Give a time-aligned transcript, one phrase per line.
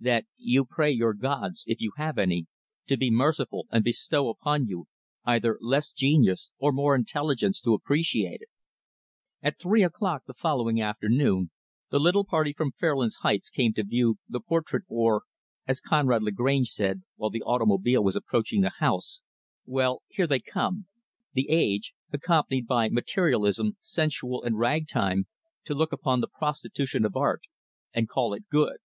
[0.00, 2.46] "That you pray your gods if you have any
[2.86, 4.86] to be merciful, and bestow upon you
[5.26, 8.48] either less genius or more intelligence to appreciate it."
[9.42, 11.50] At three o'clock, the following afternoon,
[11.90, 15.24] the little party from Fairlands Heights came to view, the portrait Or,
[15.66, 19.20] as Conrad Lagrange said, while the automobile was approaching the house,
[19.66, 20.86] "Well, here they come
[21.34, 25.26] 'The Age', accompanied by 'Materialism', 'Sensual', and 'Ragtime'
[25.66, 27.42] to look upon the prostitution of Art,
[27.92, 28.78] and call it good."